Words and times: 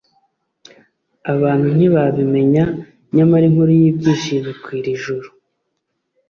Abantu 1.33 1.67
ntibabimenya, 1.77 2.65
nyamara 3.15 3.43
inkuru 3.49 3.71
y'ibyishimo 3.79 4.47
ikwira 4.55 4.87
ijuru 4.95 5.27